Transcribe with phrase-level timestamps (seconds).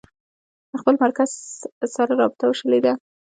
[0.69, 1.29] د خپل مرکز
[1.95, 2.93] سره رابطه وشلېده.